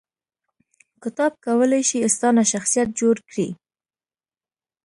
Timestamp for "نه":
2.37-2.43